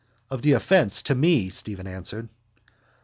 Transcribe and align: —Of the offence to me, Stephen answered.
—Of 0.31 0.41
the 0.41 0.53
offence 0.53 1.03
to 1.03 1.13
me, 1.13 1.49
Stephen 1.49 1.85
answered. 1.85 2.27